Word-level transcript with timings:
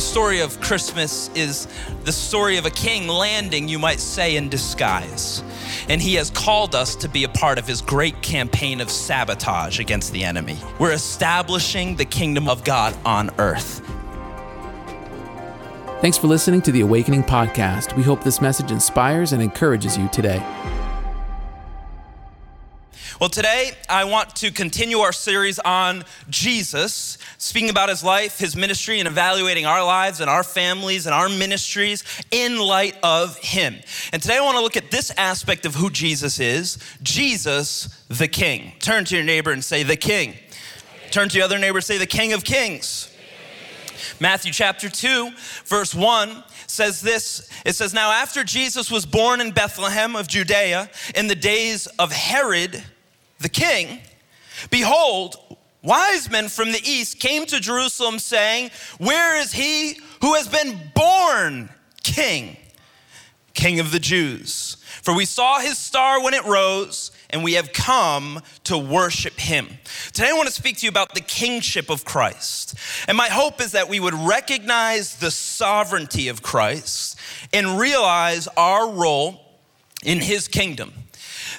the 0.00 0.06
story 0.06 0.40
of 0.40 0.58
Christmas 0.62 1.28
is 1.34 1.68
the 2.04 2.12
story 2.12 2.56
of 2.56 2.64
a 2.64 2.70
king 2.70 3.06
landing, 3.06 3.68
you 3.68 3.78
might 3.78 4.00
say, 4.00 4.36
in 4.36 4.48
disguise. 4.48 5.44
And 5.90 6.00
he 6.00 6.14
has 6.14 6.30
called 6.30 6.74
us 6.74 6.96
to 6.96 7.08
be 7.10 7.24
a 7.24 7.28
part 7.28 7.58
of 7.58 7.66
his 7.66 7.82
great 7.82 8.22
campaign 8.22 8.80
of 8.80 8.90
sabotage 8.90 9.78
against 9.78 10.10
the 10.14 10.24
enemy. 10.24 10.56
We're 10.78 10.92
establishing 10.92 11.96
the 11.96 12.06
kingdom 12.06 12.48
of 12.48 12.64
God 12.64 12.96
on 13.04 13.28
earth. 13.38 13.82
Thanks 16.00 16.16
for 16.16 16.28
listening 16.28 16.62
to 16.62 16.72
the 16.72 16.80
Awakening 16.80 17.24
Podcast. 17.24 17.94
We 17.94 18.02
hope 18.02 18.24
this 18.24 18.40
message 18.40 18.70
inspires 18.70 19.34
and 19.34 19.42
encourages 19.42 19.98
you 19.98 20.08
today. 20.08 20.42
Well, 23.20 23.28
today 23.28 23.72
I 23.86 24.04
want 24.04 24.34
to 24.36 24.50
continue 24.50 25.00
our 25.00 25.12
series 25.12 25.58
on 25.58 26.04
Jesus, 26.30 27.18
speaking 27.36 27.68
about 27.68 27.90
his 27.90 28.02
life, 28.02 28.38
his 28.38 28.56
ministry, 28.56 28.98
and 28.98 29.06
evaluating 29.06 29.66
our 29.66 29.84
lives 29.84 30.22
and 30.22 30.30
our 30.30 30.42
families 30.42 31.04
and 31.04 31.14
our 31.14 31.28
ministries 31.28 32.02
in 32.30 32.56
light 32.58 32.96
of 33.02 33.36
him. 33.36 33.76
And 34.14 34.22
today 34.22 34.38
I 34.38 34.40
want 34.40 34.56
to 34.56 34.62
look 34.62 34.78
at 34.78 34.90
this 34.90 35.12
aspect 35.18 35.66
of 35.66 35.74
who 35.74 35.90
Jesus 35.90 36.40
is 36.40 36.78
Jesus, 37.02 38.02
the 38.08 38.26
King. 38.26 38.72
Turn 38.78 39.04
to 39.04 39.16
your 39.16 39.24
neighbor 39.24 39.50
and 39.50 39.62
say, 39.62 39.82
The 39.82 39.96
King. 39.96 40.32
Turn 41.10 41.28
to 41.28 41.36
your 41.36 41.44
other 41.44 41.58
neighbor 41.58 41.76
and 41.76 41.84
say, 41.84 41.98
The 41.98 42.06
King 42.06 42.32
of 42.32 42.42
Kings. 42.42 43.14
Matthew 44.18 44.50
chapter 44.50 44.88
2, 44.88 45.32
verse 45.66 45.94
1 45.94 46.42
says 46.66 47.02
this 47.02 47.50
It 47.66 47.74
says, 47.74 47.92
Now 47.92 48.12
after 48.12 48.44
Jesus 48.44 48.90
was 48.90 49.04
born 49.04 49.42
in 49.42 49.50
Bethlehem 49.50 50.16
of 50.16 50.26
Judea 50.26 50.88
in 51.14 51.26
the 51.26 51.34
days 51.34 51.86
of 51.98 52.12
Herod, 52.12 52.82
the 53.40 53.48
king, 53.48 54.00
behold, 54.70 55.36
wise 55.82 56.30
men 56.30 56.48
from 56.48 56.72
the 56.72 56.80
east 56.84 57.18
came 57.18 57.46
to 57.46 57.58
Jerusalem 57.58 58.18
saying, 58.18 58.70
Where 58.98 59.36
is 59.40 59.52
he 59.52 59.98
who 60.20 60.34
has 60.34 60.46
been 60.46 60.78
born 60.94 61.70
king, 62.02 62.56
king 63.54 63.80
of 63.80 63.92
the 63.92 63.98
Jews? 63.98 64.76
For 65.02 65.14
we 65.14 65.24
saw 65.24 65.60
his 65.60 65.78
star 65.78 66.22
when 66.22 66.34
it 66.34 66.44
rose, 66.44 67.10
and 67.30 67.42
we 67.42 67.54
have 67.54 67.72
come 67.72 68.42
to 68.64 68.76
worship 68.76 69.40
him. 69.40 69.68
Today, 70.12 70.28
I 70.28 70.34
want 70.34 70.48
to 70.48 70.54
speak 70.54 70.76
to 70.78 70.86
you 70.86 70.90
about 70.90 71.14
the 71.14 71.22
kingship 71.22 71.88
of 71.88 72.04
Christ. 72.04 72.74
And 73.08 73.16
my 73.16 73.28
hope 73.28 73.62
is 73.62 73.72
that 73.72 73.88
we 73.88 73.98
would 73.98 74.14
recognize 74.14 75.16
the 75.16 75.30
sovereignty 75.30 76.28
of 76.28 76.42
Christ 76.42 77.18
and 77.54 77.78
realize 77.78 78.46
our 78.58 78.90
role 78.90 79.40
in 80.02 80.18
his 80.18 80.48
kingdom 80.48 80.92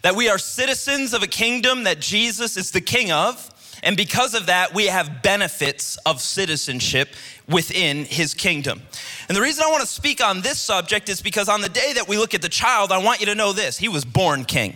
that 0.01 0.15
we 0.15 0.29
are 0.29 0.37
citizens 0.37 1.13
of 1.13 1.23
a 1.23 1.27
kingdom 1.27 1.83
that 1.83 1.99
Jesus 1.99 2.57
is 2.57 2.71
the 2.71 2.81
king 2.81 3.11
of. 3.11 3.49
And 3.83 3.97
because 3.97 4.35
of 4.35 4.45
that, 4.45 4.73
we 4.73 4.85
have 4.87 5.23
benefits 5.23 5.97
of 6.05 6.21
citizenship 6.21 7.09
within 7.47 8.05
his 8.05 8.33
kingdom. 8.33 8.81
And 9.27 9.35
the 9.35 9.41
reason 9.41 9.63
I 9.65 9.71
want 9.71 9.81
to 9.81 9.87
speak 9.87 10.23
on 10.23 10.41
this 10.41 10.59
subject 10.59 11.09
is 11.09 11.21
because 11.21 11.49
on 11.49 11.61
the 11.61 11.69
day 11.69 11.93
that 11.93 12.07
we 12.07 12.17
look 12.17 12.33
at 12.33 12.41
the 12.41 12.49
child, 12.49 12.91
I 12.91 12.99
want 12.99 13.19
you 13.21 13.25
to 13.27 13.35
know 13.35 13.53
this 13.53 13.77
he 13.77 13.89
was 13.89 14.05
born 14.05 14.45
king. 14.45 14.75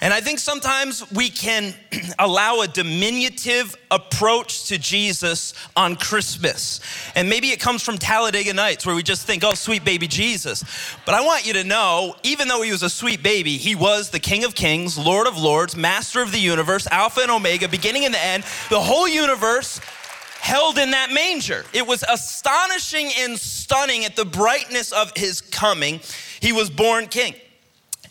And 0.00 0.12
I 0.12 0.20
think 0.20 0.38
sometimes 0.38 1.10
we 1.12 1.28
can 1.30 1.74
allow 2.18 2.60
a 2.60 2.68
diminutive 2.68 3.76
approach 3.90 4.66
to 4.66 4.78
Jesus 4.78 5.54
on 5.76 5.96
Christmas. 5.96 6.80
And 7.14 7.28
maybe 7.28 7.48
it 7.48 7.60
comes 7.60 7.82
from 7.82 7.98
Talladega 7.98 8.52
Nights 8.52 8.84
where 8.84 8.94
we 8.94 9.02
just 9.02 9.26
think, 9.26 9.44
oh, 9.44 9.54
sweet 9.54 9.84
baby 9.84 10.06
Jesus. 10.06 10.64
But 11.06 11.14
I 11.14 11.20
want 11.20 11.46
you 11.46 11.52
to 11.54 11.64
know, 11.64 12.14
even 12.22 12.48
though 12.48 12.62
he 12.62 12.72
was 12.72 12.82
a 12.82 12.90
sweet 12.90 13.22
baby, 13.22 13.56
he 13.56 13.74
was 13.74 14.10
the 14.10 14.20
King 14.20 14.44
of 14.44 14.54
Kings, 14.54 14.98
Lord 14.98 15.26
of 15.26 15.38
Lords, 15.38 15.76
Master 15.76 16.22
of 16.22 16.32
the 16.32 16.40
universe, 16.40 16.86
Alpha 16.90 17.20
and 17.20 17.30
Omega, 17.30 17.68
beginning 17.68 18.04
and 18.04 18.14
the 18.14 18.24
end. 18.24 18.44
The 18.70 18.80
whole 18.80 19.08
universe 19.08 19.80
held 20.40 20.76
in 20.76 20.90
that 20.90 21.10
manger. 21.10 21.64
It 21.72 21.86
was 21.86 22.02
astonishing 22.02 23.10
and 23.20 23.38
stunning 23.38 24.04
at 24.04 24.16
the 24.16 24.26
brightness 24.26 24.92
of 24.92 25.10
his 25.16 25.40
coming. 25.40 26.00
He 26.40 26.52
was 26.52 26.68
born 26.68 27.06
king 27.06 27.34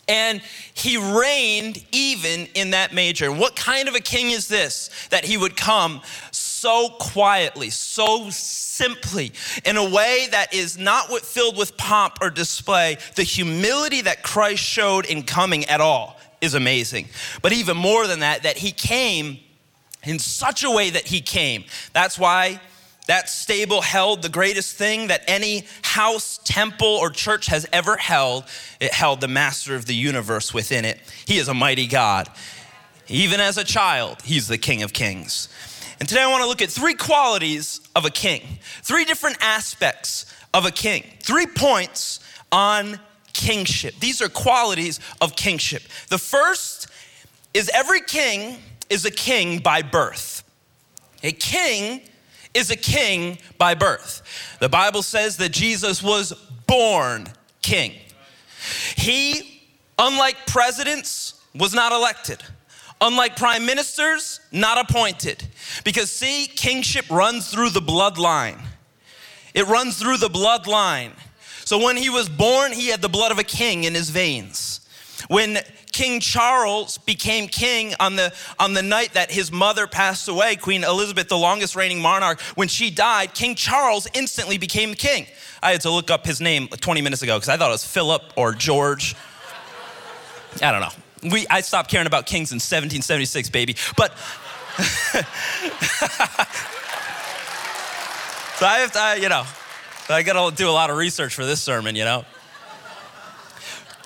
and 0.08 0.40
he 0.74 0.96
reigned 0.96 1.84
even 1.92 2.46
in 2.54 2.70
that 2.70 2.92
manger. 2.92 3.32
What 3.32 3.56
kind 3.56 3.88
of 3.88 3.94
a 3.94 4.00
king 4.00 4.30
is 4.30 4.48
this 4.48 4.90
that 5.10 5.24
he 5.24 5.36
would 5.36 5.56
come 5.56 6.00
so 6.30 6.88
quietly, 6.98 7.70
so 7.70 8.28
simply, 8.30 9.32
in 9.64 9.76
a 9.76 9.88
way 9.88 10.28
that 10.30 10.54
is 10.54 10.78
not 10.78 11.10
filled 11.20 11.56
with 11.56 11.76
pomp 11.76 12.18
or 12.20 12.30
display? 12.30 12.98
The 13.16 13.22
humility 13.22 14.02
that 14.02 14.22
Christ 14.22 14.62
showed 14.62 15.06
in 15.06 15.22
coming 15.22 15.64
at 15.66 15.80
all 15.80 16.18
is 16.40 16.54
amazing. 16.54 17.08
But 17.42 17.52
even 17.52 17.76
more 17.76 18.06
than 18.06 18.20
that, 18.20 18.42
that 18.42 18.58
he 18.58 18.72
came 18.72 19.38
in 20.04 20.18
such 20.18 20.64
a 20.64 20.70
way 20.70 20.90
that 20.90 21.06
he 21.06 21.20
came. 21.20 21.64
That's 21.92 22.18
why 22.18 22.60
that 23.06 23.28
stable 23.28 23.82
held 23.82 24.22
the 24.22 24.28
greatest 24.28 24.76
thing 24.76 25.08
that 25.08 25.22
any 25.26 25.66
house, 25.82 26.38
temple, 26.44 26.88
or 26.88 27.10
church 27.10 27.46
has 27.46 27.66
ever 27.72 27.96
held. 27.96 28.44
It 28.80 28.92
held 28.92 29.20
the 29.20 29.28
master 29.28 29.74
of 29.74 29.86
the 29.86 29.94
universe 29.94 30.54
within 30.54 30.84
it. 30.84 31.00
He 31.26 31.36
is 31.36 31.48
a 31.48 31.54
mighty 31.54 31.86
God. 31.86 32.28
Even 33.08 33.40
as 33.40 33.58
a 33.58 33.64
child, 33.64 34.22
he's 34.22 34.48
the 34.48 34.56
King 34.56 34.82
of 34.82 34.92
Kings. 34.94 35.48
And 36.00 36.08
today 36.08 36.22
I 36.22 36.30
want 36.30 36.42
to 36.42 36.48
look 36.48 36.62
at 36.62 36.70
three 36.70 36.94
qualities 36.94 37.80
of 37.94 38.04
a 38.04 38.10
king, 38.10 38.42
three 38.82 39.04
different 39.04 39.36
aspects 39.40 40.26
of 40.54 40.64
a 40.64 40.70
king, 40.70 41.04
three 41.20 41.46
points 41.46 42.20
on 42.50 42.98
kingship. 43.32 43.94
These 44.00 44.22
are 44.22 44.28
qualities 44.28 45.00
of 45.20 45.36
kingship. 45.36 45.82
The 46.08 46.18
first 46.18 46.88
is 47.52 47.70
every 47.74 48.00
king 48.00 48.58
is 48.88 49.04
a 49.04 49.10
king 49.10 49.58
by 49.58 49.82
birth. 49.82 50.42
A 51.22 51.32
king 51.32 52.00
is 52.54 52.70
a 52.70 52.76
king 52.76 53.38
by 53.58 53.74
birth. 53.74 54.22
The 54.60 54.68
Bible 54.68 55.02
says 55.02 55.36
that 55.38 55.50
Jesus 55.50 56.02
was 56.02 56.32
born 56.66 57.28
king. 57.62 57.92
He, 58.96 59.62
unlike 59.98 60.46
presidents, 60.46 61.34
was 61.54 61.74
not 61.74 61.92
elected. 61.92 62.42
Unlike 63.00 63.36
prime 63.36 63.66
ministers, 63.66 64.40
not 64.52 64.78
appointed. 64.78 65.46
Because 65.84 66.10
see, 66.10 66.46
kingship 66.46 67.10
runs 67.10 67.50
through 67.50 67.70
the 67.70 67.80
bloodline. 67.80 68.60
It 69.52 69.66
runs 69.66 69.98
through 69.98 70.18
the 70.18 70.30
bloodline. 70.30 71.12
So 71.64 71.82
when 71.82 71.96
he 71.96 72.10
was 72.10 72.28
born, 72.28 72.72
he 72.72 72.88
had 72.88 73.02
the 73.02 73.08
blood 73.08 73.32
of 73.32 73.38
a 73.38 73.44
king 73.44 73.84
in 73.84 73.94
his 73.94 74.10
veins. 74.10 74.80
When 75.28 75.58
King 75.94 76.18
Charles 76.18 76.98
became 76.98 77.46
king 77.46 77.94
on 78.00 78.16
the, 78.16 78.34
on 78.58 78.74
the 78.74 78.82
night 78.82 79.14
that 79.14 79.30
his 79.30 79.52
mother 79.52 79.86
passed 79.86 80.26
away, 80.26 80.56
Queen 80.56 80.82
Elizabeth, 80.82 81.28
the 81.28 81.38
longest 81.38 81.76
reigning 81.76 82.02
monarch. 82.02 82.40
When 82.56 82.66
she 82.66 82.90
died, 82.90 83.32
King 83.32 83.54
Charles 83.54 84.08
instantly 84.12 84.58
became 84.58 84.94
king. 84.94 85.28
I 85.62 85.70
had 85.70 85.82
to 85.82 85.90
look 85.90 86.10
up 86.10 86.26
his 86.26 86.40
name 86.40 86.66
20 86.66 87.00
minutes 87.00 87.22
ago 87.22 87.36
because 87.36 87.48
I 87.48 87.56
thought 87.56 87.68
it 87.68 87.74
was 87.74 87.84
Philip 87.84 88.24
or 88.34 88.52
George. 88.54 89.14
I 90.60 90.72
don't 90.72 90.80
know. 90.80 91.30
We, 91.30 91.46
I 91.46 91.60
stopped 91.60 91.92
caring 91.92 92.08
about 92.08 92.26
kings 92.26 92.50
in 92.50 92.56
1776, 92.56 93.50
baby. 93.50 93.76
But 93.96 94.18
so 94.18 95.20
I 98.66 98.78
have 98.78 98.90
to, 98.90 99.22
you 99.22 99.28
know, 99.28 99.44
I 100.08 100.24
got 100.24 100.50
to 100.50 100.56
do 100.56 100.68
a 100.68 100.72
lot 100.72 100.90
of 100.90 100.96
research 100.96 101.36
for 101.36 101.46
this 101.46 101.62
sermon, 101.62 101.94
you 101.94 102.04
know. 102.04 102.24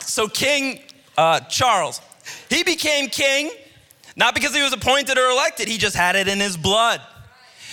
So 0.00 0.28
King 0.28 0.80
uh, 1.18 1.40
Charles. 1.40 2.00
He 2.48 2.64
became 2.64 3.08
king 3.10 3.50
not 4.18 4.34
because 4.34 4.54
he 4.54 4.60
was 4.60 4.72
appointed 4.72 5.16
or 5.16 5.30
elected, 5.30 5.68
he 5.68 5.78
just 5.78 5.94
had 5.94 6.16
it 6.16 6.26
in 6.26 6.40
his 6.40 6.56
blood. 6.56 7.00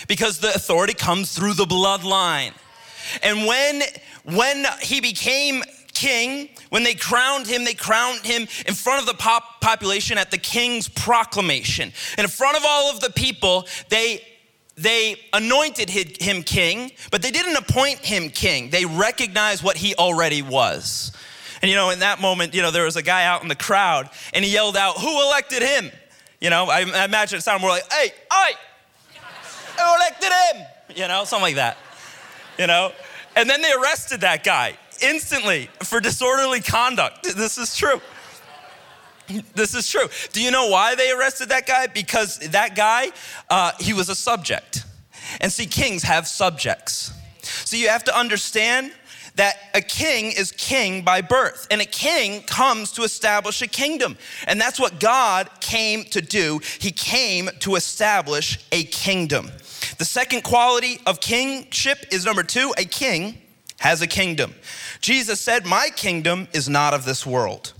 Because 0.06 0.38
the 0.38 0.54
authority 0.54 0.94
comes 0.94 1.34
through 1.34 1.54
the 1.54 1.64
bloodline. 1.64 2.52
And 3.22 3.46
when 3.46 3.82
when 4.22 4.64
he 4.80 5.00
became 5.00 5.64
king, 5.92 6.50
when 6.68 6.84
they 6.84 6.94
crowned 6.94 7.46
him, 7.46 7.64
they 7.64 7.74
crowned 7.74 8.20
him 8.24 8.42
in 8.66 8.74
front 8.74 9.00
of 9.00 9.06
the 9.06 9.14
pop 9.14 9.60
population 9.60 10.18
at 10.18 10.30
the 10.30 10.38
king's 10.38 10.88
proclamation. 10.88 11.92
And 12.16 12.24
in 12.24 12.30
front 12.30 12.56
of 12.56 12.62
all 12.64 12.92
of 12.92 13.00
the 13.00 13.10
people, 13.10 13.66
they 13.88 14.24
they 14.76 15.16
anointed 15.32 15.90
him 15.90 16.42
king, 16.44 16.92
but 17.10 17.22
they 17.22 17.30
didn't 17.30 17.56
appoint 17.56 18.00
him 18.00 18.28
king. 18.28 18.70
They 18.70 18.84
recognized 18.84 19.64
what 19.64 19.76
he 19.76 19.94
already 19.96 20.42
was. 20.42 21.10
And 21.66 21.70
you 21.72 21.76
know, 21.76 21.90
in 21.90 21.98
that 21.98 22.20
moment, 22.20 22.54
you 22.54 22.62
know, 22.62 22.70
there 22.70 22.84
was 22.84 22.94
a 22.94 23.02
guy 23.02 23.24
out 23.24 23.42
in 23.42 23.48
the 23.48 23.56
crowd 23.56 24.08
and 24.32 24.44
he 24.44 24.52
yelled 24.52 24.76
out, 24.76 24.98
Who 24.98 25.22
elected 25.22 25.64
him? 25.64 25.90
You 26.40 26.48
know, 26.48 26.66
I, 26.66 26.82
I 26.82 27.04
imagine 27.04 27.38
it 27.38 27.42
sounded 27.42 27.60
more 27.60 27.70
like, 27.70 27.92
Hey, 27.92 28.12
I, 28.30 28.54
elected 29.96 30.30
him? 30.30 30.66
You 30.94 31.08
know, 31.08 31.24
something 31.24 31.42
like 31.42 31.56
that. 31.56 31.76
You 32.56 32.68
know? 32.68 32.92
And 33.34 33.50
then 33.50 33.62
they 33.62 33.72
arrested 33.72 34.20
that 34.20 34.44
guy 34.44 34.78
instantly 35.02 35.68
for 35.82 35.98
disorderly 35.98 36.60
conduct. 36.60 37.24
This 37.36 37.58
is 37.58 37.74
true. 37.76 38.00
This 39.56 39.74
is 39.74 39.90
true. 39.90 40.06
Do 40.32 40.40
you 40.40 40.52
know 40.52 40.68
why 40.68 40.94
they 40.94 41.10
arrested 41.10 41.48
that 41.48 41.66
guy? 41.66 41.88
Because 41.88 42.38
that 42.50 42.76
guy, 42.76 43.10
uh, 43.50 43.72
he 43.80 43.92
was 43.92 44.08
a 44.08 44.14
subject. 44.14 44.84
And 45.40 45.50
see, 45.50 45.66
kings 45.66 46.04
have 46.04 46.28
subjects. 46.28 47.12
So 47.42 47.76
you 47.76 47.88
have 47.88 48.04
to 48.04 48.16
understand 48.16 48.92
that 49.36 49.56
a 49.74 49.80
king 49.80 50.32
is 50.32 50.50
king 50.52 51.02
by 51.02 51.20
birth, 51.20 51.66
and 51.70 51.80
a 51.80 51.86
king 51.86 52.42
comes 52.42 52.92
to 52.92 53.02
establish 53.02 53.62
a 53.62 53.66
kingdom. 53.66 54.16
And 54.46 54.60
that's 54.60 54.80
what 54.80 54.98
God 54.98 55.48
came 55.60 56.04
to 56.04 56.20
do. 56.20 56.60
He 56.78 56.90
came 56.90 57.50
to 57.60 57.76
establish 57.76 58.66
a 58.72 58.84
kingdom. 58.84 59.50
The 59.98 60.04
second 60.04 60.42
quality 60.42 61.00
of 61.06 61.20
kingship 61.20 62.06
is 62.10 62.24
number 62.24 62.42
two 62.42 62.74
a 62.76 62.84
king 62.84 63.38
has 63.78 64.00
a 64.00 64.06
kingdom. 64.06 64.54
Jesus 65.00 65.40
said, 65.40 65.66
My 65.66 65.90
kingdom 65.94 66.48
is 66.52 66.68
not 66.68 66.94
of 66.94 67.04
this 67.04 67.26
world. 67.26 67.72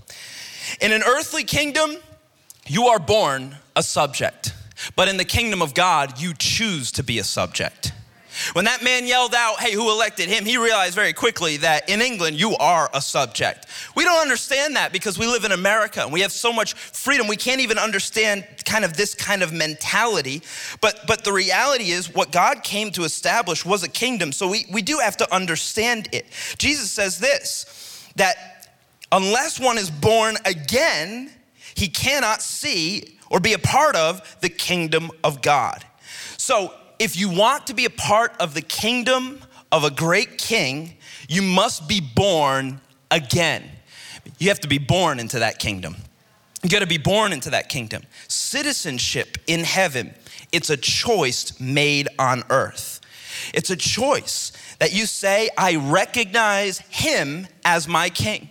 In 0.79 0.91
an 0.91 1.01
earthly 1.03 1.43
kingdom, 1.43 1.97
you 2.67 2.87
are 2.87 2.99
born 2.99 3.55
a 3.75 3.81
subject, 3.81 4.53
but 4.95 5.07
in 5.07 5.17
the 5.17 5.25
kingdom 5.25 5.61
of 5.61 5.73
God, 5.73 6.19
you 6.19 6.33
choose 6.37 6.91
to 6.93 7.03
be 7.03 7.17
a 7.17 7.23
subject. 7.23 7.93
When 8.53 8.65
that 8.65 8.83
man 8.83 9.05
yelled 9.05 9.35
out, 9.35 9.59
Hey, 9.59 9.73
who 9.73 9.89
elected 9.91 10.29
him? 10.29 10.45
he 10.45 10.57
realized 10.57 10.95
very 10.95 11.13
quickly 11.13 11.57
that 11.57 11.89
in 11.89 12.01
England, 12.01 12.39
you 12.39 12.55
are 12.57 12.89
a 12.93 13.01
subject. 13.01 13.65
We 13.95 14.03
don't 14.03 14.21
understand 14.21 14.75
that 14.75 14.91
because 14.91 15.17
we 15.19 15.27
live 15.27 15.43
in 15.43 15.51
America 15.51 16.01
and 16.01 16.11
we 16.11 16.21
have 16.21 16.31
so 16.31 16.53
much 16.53 16.73
freedom. 16.73 17.27
We 17.27 17.35
can't 17.35 17.61
even 17.61 17.77
understand 17.77 18.45
kind 18.65 18.85
of 18.85 18.95
this 18.95 19.13
kind 19.13 19.43
of 19.43 19.53
mentality. 19.53 20.41
But, 20.81 21.01
but 21.07 21.23
the 21.23 21.33
reality 21.33 21.91
is, 21.91 22.13
what 22.13 22.31
God 22.31 22.63
came 22.63 22.91
to 22.91 23.03
establish 23.03 23.65
was 23.65 23.83
a 23.83 23.89
kingdom. 23.89 24.31
So 24.31 24.49
we, 24.49 24.65
we 24.71 24.81
do 24.81 24.99
have 24.99 25.17
to 25.17 25.35
understand 25.35 26.09
it. 26.11 26.25
Jesus 26.57 26.91
says 26.91 27.19
this 27.19 27.83
that 28.15 28.67
unless 29.11 29.59
one 29.59 29.77
is 29.77 29.91
born 29.91 30.35
again, 30.45 31.31
he 31.75 31.87
cannot 31.87 32.41
see 32.41 33.17
or 33.29 33.39
be 33.39 33.53
a 33.53 33.59
part 33.59 33.95
of 33.95 34.37
the 34.41 34.49
kingdom 34.49 35.11
of 35.23 35.41
God. 35.41 35.85
So 36.37 36.73
if 36.99 37.15
you 37.17 37.29
want 37.29 37.67
to 37.67 37.73
be 37.73 37.85
a 37.85 37.89
part 37.89 38.35
of 38.39 38.53
the 38.53 38.61
kingdom 38.61 39.39
of 39.71 39.83
a 39.83 39.91
great 39.91 40.37
king, 40.37 40.95
you 41.27 41.41
must 41.41 41.87
be 41.87 42.01
born 42.01 42.81
again. 43.11 43.63
You 44.39 44.49
have 44.49 44.59
to 44.61 44.67
be 44.67 44.77
born 44.77 45.19
into 45.19 45.39
that 45.39 45.59
kingdom. 45.59 45.95
You 46.63 46.69
got 46.69 46.79
to 46.79 46.87
be 46.87 46.97
born 46.97 47.33
into 47.33 47.51
that 47.51 47.69
kingdom. 47.69 48.03
Citizenship 48.27 49.37
in 49.47 49.63
heaven, 49.63 50.13
it's 50.51 50.69
a 50.69 50.77
choice 50.77 51.59
made 51.59 52.07
on 52.17 52.43
earth. 52.49 52.99
It's 53.53 53.69
a 53.69 53.75
choice 53.75 54.51
that 54.79 54.93
you 54.93 55.05
say, 55.05 55.49
I 55.57 55.75
recognize 55.75 56.79
him 56.89 57.47
as 57.63 57.87
my 57.87 58.09
king. 58.09 58.49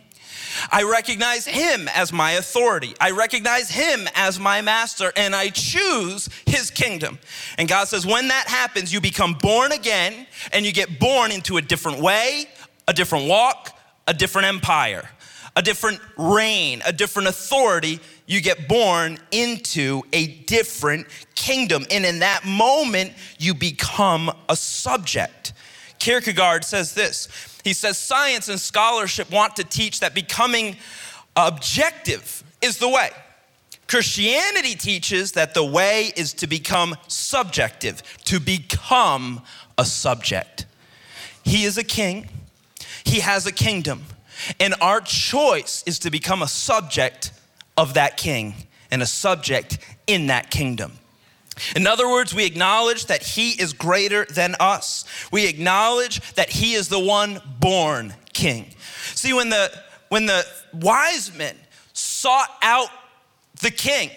I 0.70 0.82
recognize 0.82 1.46
him 1.46 1.88
as 1.94 2.12
my 2.12 2.32
authority. 2.32 2.94
I 3.00 3.12
recognize 3.12 3.70
him 3.70 4.08
as 4.14 4.38
my 4.38 4.60
master, 4.60 5.12
and 5.16 5.34
I 5.34 5.50
choose 5.50 6.28
his 6.46 6.70
kingdom. 6.70 7.18
And 7.58 7.68
God 7.68 7.88
says, 7.88 8.06
when 8.06 8.28
that 8.28 8.48
happens, 8.48 8.92
you 8.92 9.00
become 9.00 9.34
born 9.34 9.72
again 9.72 10.26
and 10.52 10.66
you 10.66 10.72
get 10.72 10.98
born 10.98 11.30
into 11.32 11.56
a 11.56 11.62
different 11.62 12.00
way, 12.00 12.46
a 12.88 12.92
different 12.92 13.28
walk, 13.28 13.78
a 14.06 14.14
different 14.14 14.48
empire, 14.48 15.08
a 15.54 15.62
different 15.62 16.00
reign, 16.16 16.82
a 16.86 16.92
different 16.92 17.28
authority. 17.28 18.00
You 18.26 18.40
get 18.40 18.68
born 18.68 19.18
into 19.30 20.02
a 20.12 20.26
different 20.26 21.06
kingdom. 21.34 21.86
And 21.90 22.04
in 22.04 22.20
that 22.20 22.44
moment, 22.44 23.12
you 23.38 23.54
become 23.54 24.30
a 24.48 24.56
subject. 24.56 25.52
Kierkegaard 25.98 26.64
says 26.64 26.94
this 26.94 27.28
he 27.66 27.72
says 27.72 27.98
science 27.98 28.48
and 28.48 28.60
scholarship 28.60 29.28
want 29.28 29.56
to 29.56 29.64
teach 29.64 29.98
that 29.98 30.14
becoming 30.14 30.76
objective 31.34 32.44
is 32.62 32.78
the 32.78 32.88
way. 32.88 33.10
Christianity 33.88 34.76
teaches 34.76 35.32
that 35.32 35.52
the 35.52 35.64
way 35.64 36.12
is 36.14 36.32
to 36.34 36.46
become 36.46 36.94
subjective, 37.08 38.04
to 38.26 38.38
become 38.38 39.42
a 39.76 39.84
subject. 39.84 40.64
He 41.42 41.64
is 41.64 41.76
a 41.76 41.82
king, 41.82 42.28
he 43.02 43.18
has 43.18 43.46
a 43.46 43.52
kingdom, 43.52 44.04
and 44.60 44.76
our 44.80 45.00
choice 45.00 45.82
is 45.88 45.98
to 45.98 46.10
become 46.12 46.42
a 46.42 46.48
subject 46.48 47.32
of 47.76 47.94
that 47.94 48.16
king 48.16 48.54
and 48.92 49.02
a 49.02 49.06
subject 49.06 49.78
in 50.06 50.28
that 50.28 50.52
kingdom. 50.52 50.92
In 51.74 51.86
other 51.86 52.08
words, 52.08 52.34
we 52.34 52.44
acknowledge 52.44 53.06
that 53.06 53.22
He 53.22 53.50
is 53.50 53.72
greater 53.72 54.24
than 54.26 54.54
us. 54.60 55.04
We 55.30 55.46
acknowledge 55.46 56.20
that 56.34 56.50
He 56.50 56.74
is 56.74 56.88
the 56.88 57.00
one 57.00 57.40
born 57.60 58.14
King. 58.32 58.66
See, 59.14 59.32
when 59.32 59.48
the, 59.48 59.70
when 60.08 60.26
the 60.26 60.44
wise 60.74 61.34
men 61.36 61.56
sought 61.92 62.50
out 62.62 62.88
the 63.62 63.70
King, 63.70 64.10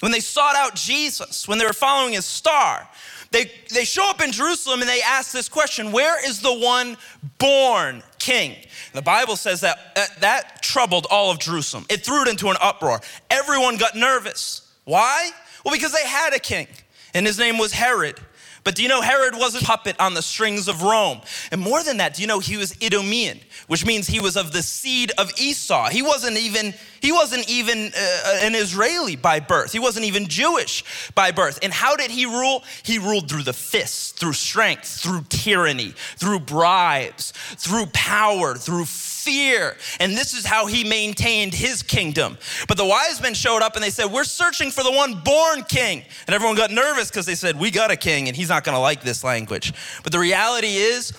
when 0.00 0.12
they 0.12 0.20
sought 0.20 0.56
out 0.56 0.74
Jesus, 0.74 1.46
when 1.46 1.58
they 1.58 1.66
were 1.66 1.72
following 1.72 2.14
His 2.14 2.24
star, 2.24 2.88
they, 3.30 3.50
they 3.74 3.84
show 3.84 4.08
up 4.08 4.22
in 4.22 4.32
Jerusalem 4.32 4.80
and 4.80 4.88
they 4.88 5.02
ask 5.02 5.32
this 5.32 5.48
question 5.48 5.92
Where 5.92 6.24
is 6.26 6.40
the 6.40 6.52
one 6.52 6.96
born 7.38 8.02
king? 8.18 8.56
The 8.94 9.02
Bible 9.02 9.36
says 9.36 9.60
that 9.60 9.94
that, 9.94 10.20
that 10.20 10.62
troubled 10.62 11.06
all 11.10 11.30
of 11.30 11.38
Jerusalem. 11.38 11.84
It 11.90 12.04
threw 12.04 12.22
it 12.22 12.28
into 12.28 12.48
an 12.48 12.56
uproar. 12.60 13.00
Everyone 13.30 13.76
got 13.76 13.94
nervous. 13.94 14.72
Why? 14.84 15.30
Well, 15.64 15.74
because 15.74 15.92
they 15.92 16.06
had 16.06 16.34
a 16.34 16.38
king, 16.38 16.66
and 17.14 17.26
his 17.26 17.38
name 17.38 17.58
was 17.58 17.72
Herod. 17.72 18.18
But 18.64 18.74
do 18.74 18.82
you 18.82 18.88
know 18.88 19.00
Herod 19.00 19.34
was 19.34 19.54
a 19.54 19.64
puppet 19.64 19.96
on 19.98 20.14
the 20.14 20.22
strings 20.22 20.68
of 20.68 20.82
Rome? 20.82 21.20
And 21.50 21.60
more 21.60 21.82
than 21.82 21.98
that, 21.98 22.14
do 22.14 22.22
you 22.22 22.28
know 22.28 22.38
he 22.38 22.56
was 22.56 22.74
Idumean, 22.82 23.40
which 23.66 23.84
means 23.84 24.06
he 24.06 24.20
was 24.20 24.36
of 24.36 24.52
the 24.52 24.62
seed 24.62 25.12
of 25.18 25.30
Esau. 25.38 25.88
He 25.88 26.02
wasn't 26.02 26.38
even 26.38 26.74
he 27.00 27.12
wasn't 27.12 27.48
even 27.48 27.92
uh, 27.96 28.38
an 28.42 28.54
Israeli 28.54 29.16
by 29.16 29.40
birth. 29.40 29.72
He 29.72 29.78
wasn't 29.78 30.06
even 30.06 30.26
Jewish 30.26 30.84
by 31.14 31.30
birth. 31.30 31.58
And 31.62 31.72
how 31.72 31.96
did 31.96 32.10
he 32.10 32.26
rule? 32.26 32.64
He 32.82 32.98
ruled 32.98 33.28
through 33.28 33.44
the 33.44 33.52
fists, 33.52 34.12
through 34.12 34.32
strength, 34.32 34.88
through 34.88 35.24
tyranny, 35.28 35.94
through 36.16 36.40
bribes, 36.40 37.32
through 37.56 37.86
power, 37.86 38.54
through 38.54 38.86
fear. 39.28 39.76
And 40.00 40.16
this 40.16 40.34
is 40.34 40.44
how 40.44 40.66
he 40.66 40.84
maintained 40.84 41.54
his 41.54 41.82
kingdom. 41.82 42.38
But 42.66 42.76
the 42.76 42.84
wise 42.84 43.20
men 43.20 43.34
showed 43.34 43.62
up 43.62 43.74
and 43.74 43.82
they 43.82 43.90
said, 43.90 44.06
We're 44.06 44.24
searching 44.24 44.70
for 44.70 44.82
the 44.82 44.92
one 44.92 45.20
born 45.20 45.62
king. 45.64 46.02
And 46.26 46.34
everyone 46.34 46.56
got 46.56 46.70
nervous 46.70 47.10
because 47.10 47.26
they 47.26 47.34
said, 47.34 47.58
We 47.58 47.70
got 47.70 47.90
a 47.90 47.96
king 47.96 48.28
and 48.28 48.36
he's 48.36 48.48
not 48.48 48.64
going 48.64 48.74
to 48.74 48.80
like 48.80 49.02
this 49.02 49.22
language. 49.22 49.72
But 50.02 50.12
the 50.12 50.18
reality 50.18 50.76
is, 50.76 51.12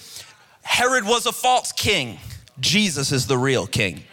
Herod 0.69 1.03
was 1.03 1.25
a 1.25 1.31
false 1.31 1.71
king. 1.71 2.19
Jesus 2.59 3.11
is 3.11 3.25
the 3.25 3.37
real 3.37 3.65
king. 3.65 4.03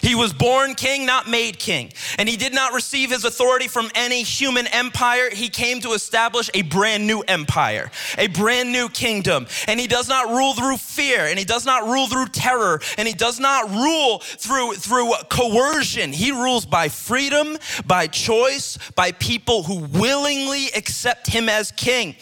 He 0.00 0.14
was 0.14 0.32
born 0.32 0.74
king, 0.74 1.06
not 1.06 1.28
made 1.28 1.58
king. 1.58 1.92
And 2.18 2.28
he 2.28 2.36
did 2.36 2.54
not 2.54 2.72
receive 2.72 3.10
his 3.10 3.24
authority 3.24 3.68
from 3.68 3.90
any 3.94 4.22
human 4.22 4.66
empire. 4.68 5.30
He 5.32 5.48
came 5.48 5.80
to 5.80 5.92
establish 5.92 6.50
a 6.54 6.62
brand 6.62 7.06
new 7.06 7.20
empire, 7.20 7.90
a 8.18 8.28
brand 8.28 8.72
new 8.72 8.88
kingdom. 8.88 9.46
And 9.68 9.78
he 9.78 9.86
does 9.86 10.08
not 10.08 10.28
rule 10.28 10.54
through 10.54 10.76
fear, 10.78 11.26
and 11.26 11.38
he 11.38 11.44
does 11.44 11.66
not 11.66 11.86
rule 11.86 12.06
through 12.06 12.26
terror, 12.26 12.80
and 12.98 13.06
he 13.06 13.14
does 13.14 13.40
not 13.40 13.70
rule 13.70 14.18
through, 14.18 14.74
through 14.74 15.12
coercion. 15.28 16.12
He 16.12 16.32
rules 16.32 16.66
by 16.66 16.88
freedom, 16.88 17.56
by 17.86 18.06
choice, 18.06 18.78
by 18.94 19.12
people 19.12 19.62
who 19.62 19.80
willingly 19.80 20.66
accept 20.76 21.26
him 21.26 21.48
as 21.48 21.72
king. 21.72 22.16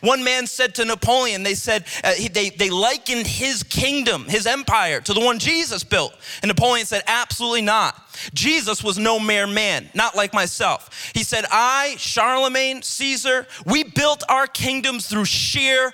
One 0.00 0.24
man 0.24 0.46
said 0.46 0.74
to 0.76 0.84
Napoleon, 0.84 1.42
they 1.42 1.54
said, 1.54 1.84
uh, 2.04 2.12
they, 2.32 2.50
they 2.50 2.70
likened 2.70 3.26
his 3.26 3.62
kingdom, 3.62 4.24
his 4.24 4.46
empire, 4.46 5.00
to 5.00 5.12
the 5.12 5.20
one 5.20 5.38
Jesus 5.38 5.84
built. 5.84 6.14
And 6.42 6.48
Napoleon 6.48 6.86
said, 7.02 7.14
absolutely 7.14 7.62
not. 7.62 7.96
Jesus 8.34 8.82
was 8.84 8.98
no 8.98 9.18
mere 9.18 9.46
man, 9.46 9.88
not 9.94 10.14
like 10.14 10.32
myself. 10.34 11.10
He 11.14 11.24
said, 11.24 11.44
I, 11.50 11.94
Charlemagne, 11.98 12.82
Caesar, 12.82 13.46
we 13.66 13.84
built 13.84 14.22
our 14.28 14.46
kingdoms 14.46 15.06
through 15.06 15.24
sheer 15.24 15.92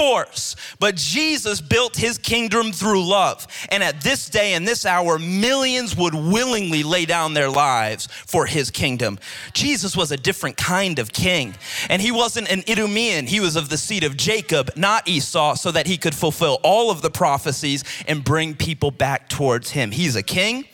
force, 0.00 0.56
but 0.78 0.96
Jesus 0.96 1.60
built 1.60 1.94
his 1.94 2.16
kingdom 2.16 2.72
through 2.72 3.06
love. 3.06 3.46
And 3.70 3.82
at 3.82 4.00
this 4.00 4.30
day 4.30 4.54
and 4.54 4.66
this 4.66 4.86
hour, 4.86 5.18
millions 5.18 5.94
would 5.94 6.14
willingly 6.14 6.82
lay 6.82 7.04
down 7.04 7.34
their 7.34 7.50
lives 7.50 8.06
for 8.26 8.46
his 8.46 8.70
kingdom. 8.70 9.18
Jesus 9.52 9.94
was 9.94 10.10
a 10.10 10.16
different 10.16 10.56
kind 10.56 10.98
of 10.98 11.12
king, 11.12 11.54
and 11.90 12.00
he 12.00 12.12
wasn't 12.12 12.50
an 12.50 12.62
Idumean. 12.66 13.26
He 13.26 13.40
was 13.40 13.56
of 13.56 13.68
the 13.68 13.76
seed 13.76 14.02
of 14.02 14.16
Jacob, 14.16 14.70
not 14.74 15.06
Esau, 15.06 15.54
so 15.54 15.70
that 15.70 15.86
he 15.86 15.98
could 15.98 16.14
fulfill 16.14 16.60
all 16.62 16.90
of 16.90 17.02
the 17.02 17.10
prophecies 17.10 17.84
and 18.08 18.24
bring 18.24 18.54
people 18.54 18.90
back 18.90 19.28
towards 19.28 19.70
him. 19.70 19.90
He's 19.90 20.16
a 20.16 20.22
king, 20.22 20.64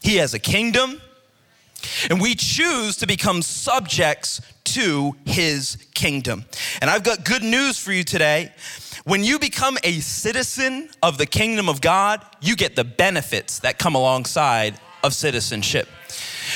he 0.00 0.16
has 0.16 0.32
a 0.32 0.38
kingdom. 0.38 1.00
And 2.10 2.20
we 2.20 2.34
choose 2.34 2.96
to 2.98 3.06
become 3.06 3.42
subjects 3.42 4.40
to 4.64 5.16
his 5.24 5.76
kingdom. 5.94 6.44
And 6.80 6.88
I've 6.90 7.02
got 7.02 7.24
good 7.24 7.42
news 7.42 7.78
for 7.78 7.92
you 7.92 8.04
today. 8.04 8.52
When 9.04 9.24
you 9.24 9.38
become 9.38 9.78
a 9.82 10.00
citizen 10.00 10.90
of 11.02 11.18
the 11.18 11.26
kingdom 11.26 11.68
of 11.68 11.80
God, 11.80 12.24
you 12.40 12.54
get 12.56 12.76
the 12.76 12.84
benefits 12.84 13.58
that 13.60 13.78
come 13.78 13.94
alongside 13.94 14.78
of 15.02 15.14
citizenship. 15.14 15.88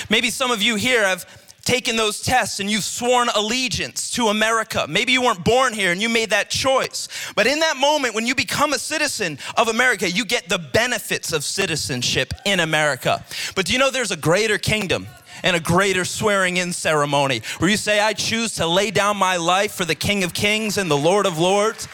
Maybe 0.09 0.31
some 0.31 0.51
of 0.51 0.63
you 0.63 0.77
here 0.77 1.05
have 1.05 1.27
taken 1.67 1.97
those 1.97 2.23
tests 2.23 2.61
and 2.61 2.71
you've 2.71 2.85
sworn 2.85 3.29
allegiance 3.35 4.11
to 4.13 4.29
America. 4.29 4.87
Maybe 4.89 5.13
you 5.13 5.21
weren't 5.21 5.45
born 5.45 5.75
here 5.75 5.93
and 5.93 6.01
you 6.01 6.09
made 6.09 6.31
that 6.31 6.49
choice. 6.49 7.09
But 7.35 7.47
in 7.47 7.59
that 7.59 7.77
moment, 7.77 8.15
when 8.15 8.27
you 8.27 8.35
become 8.35 8.73
a 8.73 8.79
citizen 8.79 9.39
of 9.59 9.69
America, 9.69 10.09
you 10.09 10.25
get 10.25 10.49
the 10.49 10.59
benefits 10.59 11.33
of 11.33 11.45
citizenship 11.45 12.33
in 12.47 12.61
America. 12.61 13.25
But 13.55 13.67
do 13.67 13.73
you 13.73 13.79
know 13.79 13.91
there's 13.91 14.13
a 14.13 14.17
greater 14.17 14.57
kingdom? 14.57 15.07
and 15.43 15.55
a 15.55 15.61
greater 15.61 16.07
swearing 16.07 16.57
in 16.57 16.73
ceremony 16.73 17.43
where 17.59 17.69
you 17.69 17.77
say, 17.77 18.01
I 18.01 18.15
choose 18.15 18.55
to 18.55 18.67
lay 18.67 18.91
down 18.91 19.19
my 19.19 19.37
life 19.37 19.75
for 19.75 19.85
the 19.85 19.95
King 19.95 20.25
of 20.25 20.33
Kings 20.33 20.79
and 20.79 20.91
the 20.91 20.97
Lord 20.97 21.27
of 21.27 21.39
Lords. 21.39 21.89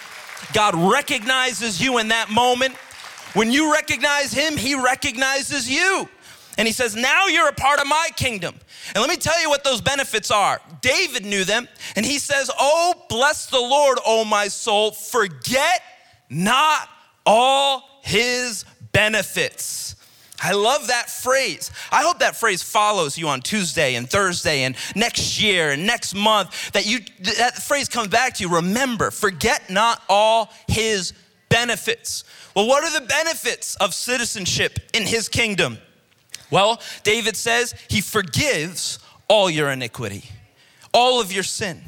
God 0.53 0.77
recognizes 0.77 1.81
you 1.81 1.99
in 1.99 2.09
that 2.09 2.31
moment. 2.31 2.77
When 3.35 3.51
you 3.51 3.73
recognize 3.73 4.33
Him, 4.33 4.57
He 4.57 4.77
recognizes 4.77 5.69
you. 5.69 6.09
And 6.59 6.67
he 6.67 6.73
says, 6.73 6.95
Now 6.95 7.27
you're 7.27 7.49
a 7.49 7.55
part 7.55 7.81
of 7.81 7.87
my 7.87 8.09
kingdom. 8.17 8.55
And 8.95 9.01
let 9.01 9.09
me 9.09 9.17
tell 9.17 9.41
you 9.41 9.49
what 9.49 9.65
those 9.65 9.81
benefits 9.81 10.31
are. 10.31 10.61
David 10.81 11.25
knew 11.25 11.45
them, 11.45 11.69
and 11.97 12.05
he 12.05 12.19
says, 12.19 12.51
Oh, 12.59 12.95
bless 13.09 13.47
the 13.47 13.61
Lord, 13.61 13.99
oh 14.05 14.25
my 14.25 14.49
soul, 14.49 14.93
forget 14.93 15.83
not 16.29 16.89
all 17.25 18.01
his 18.03 18.65
benefits. 18.93 19.97
I 20.43 20.53
love 20.53 20.89
that 20.89 21.09
phrase. 21.09 21.71
I 21.93 22.03
hope 22.03 22.19
that 22.19 22.35
phrase 22.35 22.65
follows 22.65 23.17
you 23.17 23.29
on 23.29 23.43
Tuesday 23.43 23.95
and 23.95 24.11
Thursday 24.11 24.65
and 24.65 24.75
next 24.97 25.41
year 25.41 25.71
and 25.71 25.87
next 25.87 26.15
month 26.15 26.73
that 26.73 26.85
you 26.85 26.99
that 27.39 27.63
phrase 27.63 27.89
comes 27.89 28.09
back 28.09 28.35
to 28.35 28.43
you. 28.43 28.57
Remember, 28.57 29.13
forget 29.13 29.71
not 29.71 30.03
all 30.09 30.53
his 30.67 31.13
benefits. 31.49 32.25
Well, 32.57 32.67
what 32.67 32.83
are 32.83 33.01
the 33.01 33.07
benefits 33.07 33.77
of 33.77 33.95
citizenship 33.95 34.81
in 34.93 35.05
his 35.05 35.29
kingdom? 35.29 35.79
Well, 36.53 36.81
David 37.03 37.37
says 37.37 37.75
he 37.89 38.03
forgives 38.03 38.99
all 39.27 39.49
your 39.49 39.71
iniquity, 39.71 40.25
all 40.93 41.21
of 41.21 41.33
your 41.33 41.43
sin, 41.43 41.83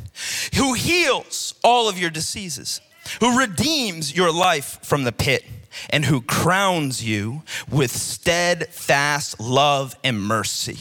who 0.56 0.72
heals 0.72 1.54
all 1.62 1.88
of 1.88 1.98
your 1.98 2.08
diseases, 2.08 2.80
who 3.20 3.38
redeems 3.38 4.16
your 4.16 4.32
life 4.32 4.78
from 4.82 5.04
the 5.04 5.12
pit, 5.12 5.44
and 5.90 6.06
who 6.06 6.22
crowns 6.22 7.04
you 7.04 7.42
with 7.70 7.90
steadfast 7.90 9.38
love 9.38 9.94
and 10.02 10.18
mercy. 10.18 10.78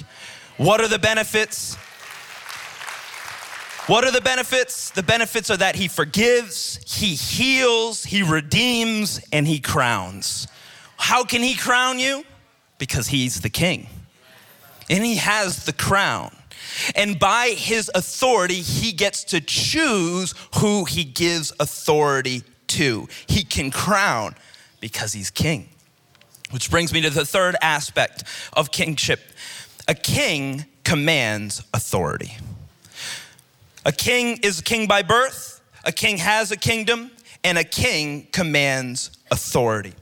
What 0.55 0.79
are 0.79 0.87
the 0.87 0.99
benefits? 0.99 1.75
What 3.87 4.05
are 4.05 4.11
the 4.11 4.21
benefits? 4.21 4.91
The 4.91 5.03
benefits 5.03 5.49
are 5.49 5.57
that 5.57 5.75
he 5.75 5.89
forgives, 5.89 6.79
he 6.87 7.15
heals, 7.15 8.05
he 8.05 8.23
redeems, 8.23 9.19
and 9.33 9.45
he 9.45 9.59
crowns. 9.59 10.47
How 10.95 11.25
can 11.25 11.41
he 11.41 11.55
crown 11.55 11.99
you? 11.99 12.23
Because 12.83 13.07
he's 13.07 13.39
the 13.39 13.49
king. 13.49 13.87
And 14.89 15.05
he 15.05 15.15
has 15.15 15.63
the 15.63 15.71
crown. 15.71 16.35
And 16.97 17.17
by 17.17 17.55
his 17.55 17.89
authority, 17.95 18.55
he 18.55 18.91
gets 18.91 19.23
to 19.23 19.39
choose 19.39 20.35
who 20.55 20.83
he 20.83 21.05
gives 21.05 21.53
authority 21.61 22.43
to. 22.67 23.07
He 23.25 23.45
can 23.45 23.71
crown 23.71 24.35
because 24.81 25.13
he's 25.13 25.29
king. 25.29 25.69
Which 26.51 26.69
brings 26.69 26.91
me 26.91 26.99
to 27.03 27.09
the 27.09 27.25
third 27.25 27.55
aspect 27.61 28.25
of 28.51 28.69
kingship 28.69 29.21
a 29.87 29.93
king 29.93 30.65
commands 30.83 31.63
authority. 31.73 32.35
A 33.85 33.93
king 33.93 34.39
is 34.43 34.59
a 34.59 34.63
king 34.63 34.87
by 34.87 35.03
birth, 35.03 35.61
a 35.85 35.93
king 35.93 36.17
has 36.17 36.51
a 36.51 36.57
kingdom, 36.57 37.11
and 37.45 37.57
a 37.57 37.63
king 37.63 38.27
commands 38.33 39.09
authority. 39.31 39.93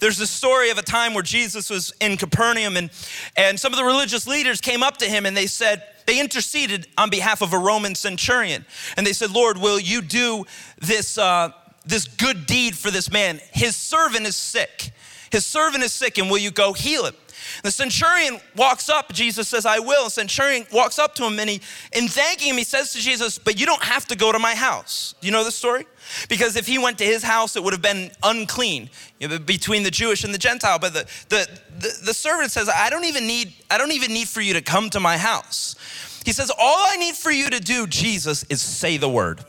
There's 0.00 0.18
this 0.18 0.30
story 0.30 0.70
of 0.70 0.78
a 0.78 0.82
time 0.82 1.14
where 1.14 1.22
Jesus 1.22 1.70
was 1.70 1.92
in 2.00 2.16
Capernaum, 2.16 2.76
and, 2.76 2.90
and 3.36 3.58
some 3.58 3.72
of 3.72 3.78
the 3.78 3.84
religious 3.84 4.26
leaders 4.26 4.60
came 4.60 4.82
up 4.82 4.96
to 4.98 5.06
him 5.06 5.26
and 5.26 5.36
they 5.36 5.46
said, 5.46 5.84
they 6.06 6.18
interceded 6.18 6.88
on 6.98 7.10
behalf 7.10 7.40
of 7.40 7.52
a 7.52 7.58
Roman 7.58 7.94
centurion. 7.94 8.64
And 8.96 9.06
they 9.06 9.12
said, 9.12 9.30
Lord, 9.30 9.58
will 9.58 9.78
you 9.78 10.02
do 10.02 10.44
this, 10.78 11.16
uh, 11.18 11.52
this 11.84 12.06
good 12.08 12.46
deed 12.46 12.76
for 12.76 12.90
this 12.90 13.12
man? 13.12 13.40
His 13.52 13.76
servant 13.76 14.26
is 14.26 14.36
sick. 14.36 14.90
His 15.30 15.46
servant 15.46 15.84
is 15.84 15.92
sick, 15.92 16.18
and 16.18 16.30
will 16.30 16.38
you 16.38 16.50
go 16.50 16.72
heal 16.72 17.06
him? 17.06 17.14
The 17.62 17.70
centurion 17.70 18.40
walks 18.56 18.88
up, 18.88 19.12
Jesus 19.12 19.48
says, 19.48 19.66
I 19.66 19.78
will. 19.78 20.04
The 20.04 20.10
centurion 20.10 20.66
walks 20.72 20.98
up 20.98 21.14
to 21.16 21.24
him 21.24 21.38
and 21.38 21.48
he, 21.48 21.60
in 21.92 22.08
thanking 22.08 22.50
him, 22.50 22.56
he 22.56 22.64
says 22.64 22.92
to 22.92 22.98
Jesus, 22.98 23.38
But 23.38 23.58
you 23.58 23.66
don't 23.66 23.82
have 23.82 24.06
to 24.08 24.16
go 24.16 24.32
to 24.32 24.38
my 24.38 24.54
house. 24.54 25.14
Do 25.20 25.26
you 25.26 25.32
know 25.32 25.44
the 25.44 25.50
story? 25.50 25.86
Because 26.28 26.56
if 26.56 26.66
he 26.66 26.78
went 26.78 26.98
to 26.98 27.04
his 27.04 27.22
house, 27.22 27.56
it 27.56 27.62
would 27.62 27.72
have 27.72 27.82
been 27.82 28.10
unclean 28.22 28.90
you 29.18 29.28
know, 29.28 29.38
between 29.38 29.82
the 29.82 29.90
Jewish 29.90 30.24
and 30.24 30.34
the 30.34 30.38
Gentile. 30.38 30.78
But 30.78 30.92
the, 30.92 31.06
the, 31.28 31.48
the, 31.78 32.06
the 32.06 32.14
servant 32.14 32.50
says, 32.50 32.68
I 32.68 32.90
don't 32.90 33.04
even 33.04 33.26
need, 33.26 33.52
I 33.70 33.78
don't 33.78 33.92
even 33.92 34.12
need 34.12 34.28
for 34.28 34.40
you 34.40 34.54
to 34.54 34.62
come 34.62 34.90
to 34.90 35.00
my 35.00 35.16
house. 35.16 35.76
He 36.24 36.32
says, 36.32 36.50
All 36.50 36.86
I 36.88 36.96
need 36.96 37.14
for 37.14 37.30
you 37.30 37.50
to 37.50 37.60
do, 37.60 37.86
Jesus, 37.86 38.44
is 38.44 38.60
say 38.60 38.96
the 38.96 39.08
word. 39.08 39.44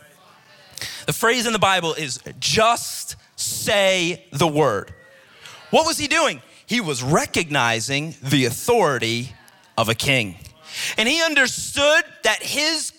The 1.05 1.13
phrase 1.13 1.45
in 1.45 1.53
the 1.53 1.59
Bible 1.59 1.93
is 1.93 2.19
just 2.39 3.15
say 3.35 4.25
the 4.31 4.47
word. 4.47 4.93
What 5.71 5.85
was 5.85 5.97
he 5.97 6.07
doing? 6.07 6.41
he 6.71 6.79
was 6.79 7.03
recognizing 7.03 8.15
the 8.23 8.45
authority 8.45 9.33
of 9.77 9.89
a 9.89 9.93
king. 9.93 10.37
And 10.97 11.09
he 11.09 11.21
understood 11.21 12.05
that 12.23 12.41
his 12.41 12.93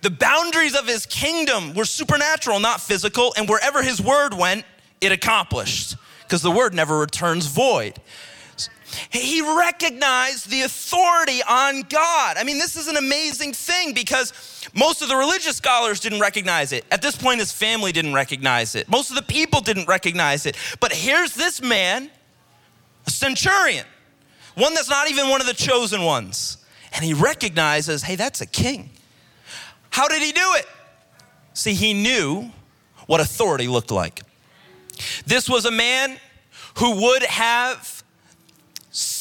the 0.00 0.08
boundaries 0.08 0.74
of 0.74 0.86
his 0.86 1.04
kingdom 1.04 1.74
were 1.74 1.84
supernatural, 1.84 2.60
not 2.60 2.80
physical, 2.80 3.34
and 3.36 3.46
wherever 3.46 3.82
his 3.82 4.00
word 4.00 4.32
went, 4.32 4.64
it 5.02 5.12
accomplished 5.12 5.96
because 6.22 6.40
the 6.40 6.50
word 6.50 6.72
never 6.72 6.98
returns 6.98 7.44
void. 7.44 8.00
He 9.10 9.40
recognized 9.40 10.50
the 10.50 10.62
authority 10.62 11.40
on 11.48 11.82
God. 11.82 12.36
I 12.36 12.44
mean, 12.44 12.58
this 12.58 12.76
is 12.76 12.88
an 12.88 12.96
amazing 12.96 13.52
thing 13.52 13.94
because 13.94 14.32
most 14.74 15.02
of 15.02 15.08
the 15.08 15.16
religious 15.16 15.56
scholars 15.56 16.00
didn't 16.00 16.20
recognize 16.20 16.72
it. 16.72 16.84
At 16.90 17.02
this 17.02 17.16
point, 17.16 17.40
his 17.40 17.52
family 17.52 17.92
didn't 17.92 18.14
recognize 18.14 18.74
it. 18.74 18.88
Most 18.88 19.10
of 19.10 19.16
the 19.16 19.22
people 19.22 19.60
didn't 19.60 19.88
recognize 19.88 20.46
it. 20.46 20.56
But 20.80 20.92
here's 20.92 21.34
this 21.34 21.62
man 21.62 22.10
a 23.06 23.10
centurion, 23.10 23.84
one 24.54 24.74
that's 24.74 24.88
not 24.88 25.10
even 25.10 25.28
one 25.28 25.40
of 25.40 25.46
the 25.46 25.54
chosen 25.54 26.02
ones. 26.02 26.58
And 26.94 27.04
he 27.04 27.12
recognizes, 27.12 28.02
hey, 28.02 28.16
that's 28.16 28.40
a 28.40 28.46
king. 28.46 28.90
How 29.90 30.08
did 30.08 30.22
he 30.22 30.32
do 30.32 30.54
it? 30.54 30.66
See, 31.52 31.74
he 31.74 31.92
knew 31.92 32.50
what 33.06 33.20
authority 33.20 33.68
looked 33.68 33.90
like. 33.90 34.22
This 35.26 35.48
was 35.48 35.64
a 35.64 35.70
man 35.70 36.18
who 36.78 37.02
would 37.02 37.22
have 37.22 37.93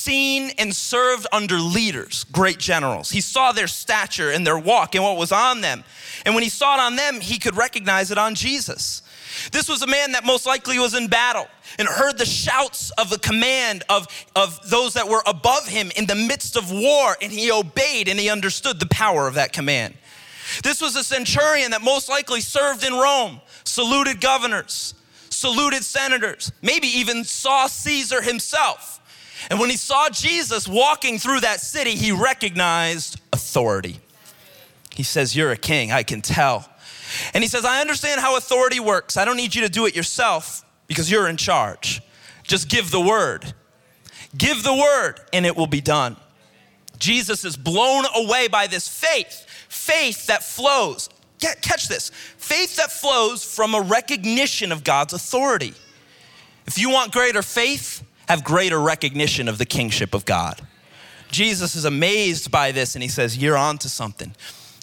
seen 0.03 0.51
and 0.57 0.75
served 0.75 1.27
under 1.31 1.57
leaders, 1.57 2.25
great 2.31 2.59
generals. 2.59 3.09
He 3.09 3.21
saw 3.21 3.51
their 3.51 3.67
stature 3.67 4.31
and 4.31 4.45
their 4.45 4.57
walk 4.57 4.95
and 4.95 5.03
what 5.03 5.17
was 5.17 5.31
on 5.31 5.61
them. 5.61 5.83
And 6.25 6.35
when 6.35 6.43
he 6.43 6.49
saw 6.49 6.75
it 6.75 6.79
on 6.79 6.95
them, 6.95 7.21
he 7.21 7.39
could 7.39 7.55
recognize 7.55 8.11
it 8.11 8.17
on 8.17 8.35
Jesus. 8.35 9.01
This 9.51 9.67
was 9.67 9.81
a 9.81 9.87
man 9.87 10.11
that 10.11 10.25
most 10.25 10.45
likely 10.45 10.77
was 10.77 10.93
in 10.93 11.07
battle 11.07 11.47
and 11.79 11.87
heard 11.87 12.17
the 12.17 12.25
shouts 12.25 12.91
of 12.91 13.09
the 13.09 13.17
command 13.17 13.83
of, 13.89 14.07
of 14.35 14.59
those 14.69 14.93
that 14.93 15.07
were 15.07 15.23
above 15.25 15.67
him 15.67 15.91
in 15.95 16.05
the 16.05 16.15
midst 16.15 16.55
of 16.55 16.71
war, 16.71 17.17
and 17.21 17.31
he 17.31 17.51
obeyed 17.51 18.07
and 18.07 18.19
he 18.19 18.29
understood 18.29 18.79
the 18.79 18.87
power 18.87 19.27
of 19.27 19.35
that 19.35 19.53
command. 19.53 19.95
This 20.63 20.81
was 20.81 20.95
a 20.95 21.03
centurion 21.03 21.71
that 21.71 21.81
most 21.81 22.09
likely 22.09 22.41
served 22.41 22.83
in 22.83 22.93
Rome, 22.93 23.41
saluted 23.63 24.21
governors, 24.21 24.93
saluted 25.29 25.83
senators, 25.83 26.51
maybe 26.61 26.87
even 26.87 27.23
saw 27.23 27.67
Caesar 27.67 28.21
himself. 28.21 28.99
And 29.49 29.59
when 29.59 29.69
he 29.69 29.77
saw 29.77 30.09
Jesus 30.09 30.67
walking 30.67 31.19
through 31.19 31.41
that 31.41 31.59
city, 31.59 31.91
he 31.91 32.11
recognized 32.11 33.19
authority. 33.31 33.99
He 34.91 35.03
says, 35.03 35.35
You're 35.35 35.51
a 35.51 35.57
king, 35.57 35.91
I 35.91 36.03
can 36.03 36.21
tell. 36.21 36.69
And 37.33 37.43
he 37.43 37.47
says, 37.47 37.65
I 37.65 37.81
understand 37.81 38.21
how 38.21 38.37
authority 38.37 38.79
works. 38.79 39.17
I 39.17 39.25
don't 39.25 39.37
need 39.37 39.53
you 39.53 39.61
to 39.61 39.69
do 39.69 39.85
it 39.85 39.95
yourself 39.95 40.63
because 40.87 41.11
you're 41.11 41.27
in 41.27 41.37
charge. 41.37 42.01
Just 42.43 42.69
give 42.69 42.91
the 42.91 43.01
word. 43.01 43.53
Give 44.37 44.63
the 44.63 44.73
word 44.73 45.19
and 45.31 45.45
it 45.45 45.55
will 45.55 45.67
be 45.67 45.81
done. 45.81 46.17
Jesus 46.97 47.43
is 47.45 47.57
blown 47.57 48.05
away 48.15 48.47
by 48.47 48.67
this 48.67 48.87
faith, 48.87 49.45
faith 49.69 50.27
that 50.27 50.43
flows. 50.43 51.09
Get, 51.39 51.61
catch 51.61 51.87
this 51.87 52.09
faith 52.37 52.77
that 52.77 52.91
flows 52.91 53.43
from 53.43 53.75
a 53.75 53.81
recognition 53.81 54.71
of 54.71 54.83
God's 54.83 55.13
authority. 55.13 55.73
If 56.65 56.77
you 56.77 56.89
want 56.89 57.11
greater 57.11 57.41
faith, 57.41 58.02
have 58.33 58.43
greater 58.43 58.79
recognition 58.79 59.47
of 59.47 59.59
the 59.59 59.65
kingship 59.65 60.15
of 60.15 60.25
God. 60.25 60.59
Jesus 61.29 61.75
is 61.75 61.85
amazed 61.85 62.49
by 62.49 62.71
this 62.71 62.95
and 62.95 63.03
he 63.03 63.09
says, 63.09 63.37
You're 63.37 63.57
on 63.57 63.77
to 63.79 63.89
something. 63.89 64.33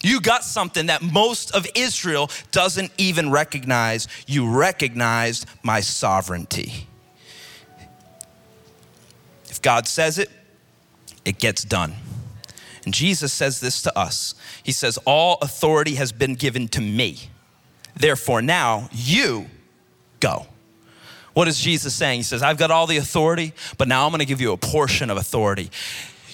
You 0.01 0.21
got 0.21 0.45
something 0.45 0.85
that 0.85 1.01
most 1.01 1.53
of 1.53 1.67
Israel 1.75 2.29
doesn't 2.51 2.93
even 2.97 3.29
recognize. 3.29 4.07
You 4.25 4.49
recognized 4.49 5.45
my 5.63 5.81
sovereignty. 5.81 6.87
If 9.49 9.61
God 9.61 9.85
says 9.85 10.17
it, 10.17 10.29
it 11.25 11.37
gets 11.37 11.65
done. 11.65 11.93
And 12.85 12.93
Jesus 12.93 13.33
says 13.33 13.59
this 13.59 13.81
to 13.81 13.99
us 13.99 14.33
He 14.63 14.71
says, 14.71 14.97
All 15.05 15.39
authority 15.41 15.95
has 15.95 16.13
been 16.13 16.35
given 16.35 16.69
to 16.69 16.79
me. 16.79 17.17
Therefore, 17.97 18.41
now 18.41 18.87
you 18.93 19.47
go. 20.21 20.47
What 21.33 21.47
is 21.47 21.59
Jesus 21.59 21.93
saying? 21.93 22.19
He 22.19 22.23
says, 22.23 22.43
I've 22.43 22.57
got 22.57 22.71
all 22.71 22.87
the 22.87 22.97
authority, 22.97 23.53
but 23.77 23.87
now 23.87 24.05
I'm 24.05 24.11
gonna 24.11 24.25
give 24.25 24.41
you 24.41 24.51
a 24.51 24.57
portion 24.57 25.09
of 25.09 25.17
authority. 25.17 25.69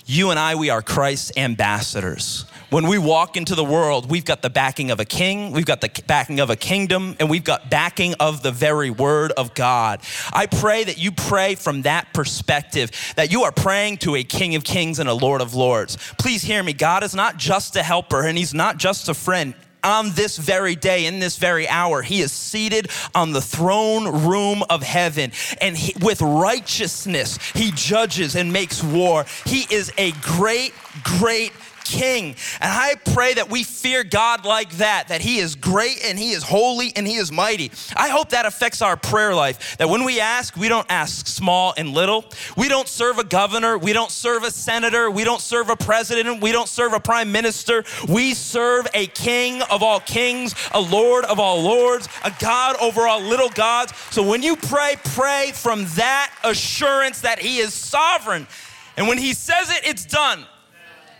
You 0.09 0.29
and 0.29 0.39
I, 0.39 0.55
we 0.55 0.69
are 0.69 0.81
Christ's 0.81 1.33
ambassadors. 1.35 2.45
When 2.69 2.87
we 2.87 2.97
walk 2.97 3.35
into 3.35 3.55
the 3.55 3.63
world, 3.63 4.09
we've 4.09 4.23
got 4.23 4.41
the 4.41 4.49
backing 4.49 4.89
of 4.89 5.01
a 5.01 5.05
king, 5.05 5.51
we've 5.51 5.65
got 5.65 5.81
the 5.81 5.91
backing 6.07 6.39
of 6.39 6.49
a 6.49 6.55
kingdom, 6.55 7.17
and 7.19 7.29
we've 7.29 7.43
got 7.43 7.69
backing 7.69 8.13
of 8.17 8.41
the 8.41 8.51
very 8.51 8.89
word 8.89 9.33
of 9.33 9.53
God. 9.53 9.99
I 10.31 10.45
pray 10.45 10.85
that 10.85 10.97
you 10.97 11.11
pray 11.11 11.55
from 11.55 11.81
that 11.81 12.13
perspective, 12.13 12.91
that 13.17 13.33
you 13.33 13.43
are 13.43 13.51
praying 13.51 13.97
to 13.99 14.15
a 14.15 14.23
king 14.23 14.55
of 14.55 14.63
kings 14.63 14.99
and 14.99 15.09
a 15.09 15.13
lord 15.13 15.41
of 15.41 15.55
lords. 15.55 15.97
Please 16.17 16.41
hear 16.41 16.63
me. 16.63 16.71
God 16.71 17.03
is 17.03 17.13
not 17.13 17.35
just 17.35 17.75
a 17.75 17.83
helper 17.83 18.25
and 18.25 18.37
he's 18.37 18.53
not 18.53 18.77
just 18.77 19.09
a 19.09 19.13
friend. 19.13 19.53
On 19.87 20.11
this 20.11 20.37
very 20.37 20.75
day, 20.75 21.05
in 21.05 21.19
this 21.19 21.37
very 21.37 21.67
hour, 21.67 22.01
he 22.01 22.19
is 22.21 22.31
seated 22.31 22.89
on 23.15 23.31
the 23.31 23.41
throne 23.41 24.27
room 24.27 24.61
of 24.69 24.83
heaven. 24.83 25.31
And 25.61 25.77
he, 25.77 25.93
with 26.01 26.21
righteousness, 26.21 27.39
he 27.53 27.71
judges 27.71 28.35
and 28.35 28.51
makes 28.51 28.83
war. 28.83 29.25
He 29.45 29.65
is 29.73 29.91
a 29.97 30.11
great, 30.21 30.73
great 31.03 31.53
king. 31.87 32.35
And 32.59 32.71
I 32.71 32.95
pray 33.13 33.35
that 33.35 33.49
we 33.49 33.63
fear 33.63 34.03
God 34.03 34.45
like 34.45 34.71
that, 34.77 35.07
that 35.07 35.21
he 35.21 35.39
is 35.39 35.55
great 35.55 36.03
and 36.05 36.19
he 36.19 36.31
is 36.31 36.43
holy 36.43 36.91
and 36.95 37.07
he 37.07 37.15
is 37.15 37.31
mighty. 37.31 37.71
I 37.95 38.09
hope 38.09 38.29
that 38.29 38.45
affects 38.45 38.81
our 38.81 38.97
prayer 38.97 39.33
life, 39.33 39.77
that 39.77 39.89
when 39.89 40.03
we 40.03 40.19
ask, 40.19 40.55
we 40.55 40.69
don't 40.69 40.87
ask 40.89 41.27
small 41.27 41.73
and 41.77 41.89
little. 41.89 42.25
We 42.55 42.67
don't 42.67 42.87
serve 42.87 43.17
a 43.17 43.23
governor, 43.23 43.77
we 43.77 43.93
don't 43.93 44.11
serve 44.11 44.43
a 44.43 44.51
senator, 44.51 45.09
we 45.09 45.23
don't 45.23 45.41
serve 45.41 45.69
a 45.69 45.75
president, 45.75 46.41
we 46.41 46.51
don't 46.51 46.69
serve 46.69 46.93
a 46.93 46.99
prime 46.99 47.31
minister. 47.31 47.83
We 48.07 48.33
serve 48.33 48.87
a 48.93 49.07
king 49.07 49.61
of 49.63 49.83
all 49.83 49.99
kings, 49.99 50.55
a 50.73 50.79
lord 50.79 51.25
of 51.25 51.39
all 51.39 51.61
lords, 51.61 52.07
a 52.23 52.33
God 52.39 52.75
over 52.81 53.07
all 53.07 53.21
little 53.21 53.49
gods. 53.49 53.93
So 54.11 54.23
when 54.23 54.43
you 54.43 54.55
pray, 54.55 54.95
pray 55.03 55.51
from 55.53 55.85
that 55.95 56.33
assurance 56.43 57.21
that 57.21 57.39
he 57.39 57.59
is 57.59 57.73
sovereign. 57.73 58.47
And 58.95 59.07
when 59.07 59.17
he 59.17 59.33
says 59.33 59.69
it, 59.69 59.85
it's 59.85 60.05
done. 60.05 60.45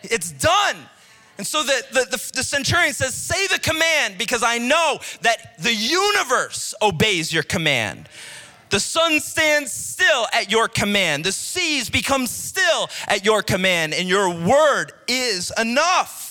It's 0.04 0.32
done. 0.32 0.78
And 1.38 1.46
so 1.46 1.62
the, 1.64 1.84
the, 1.92 2.06
the, 2.06 2.32
the, 2.36 2.44
centurion 2.44 2.94
says, 2.94 3.14
Say 3.14 3.48
the 3.48 3.60
command 3.60 4.18
because 4.18 4.42
I 4.44 4.58
know 4.58 5.00
that 5.22 5.58
the 5.60 5.74
universe 5.74 6.74
obeys 6.82 7.32
your 7.32 7.44
command. 7.44 8.10
The 8.70 8.80
sun 8.80 9.20
stands 9.20 9.72
still 9.72 10.28
at 10.34 10.52
your 10.52 10.68
command, 10.68 11.24
the 11.24 11.32
seas 11.32 11.90
become 11.90 12.28
still 12.28 12.90
at 13.08 13.24
your 13.24 13.42
command, 13.42 13.94
and 13.94 14.10
your 14.10 14.30
word 14.30 14.92
is 15.08 15.54
enough. 15.58 16.27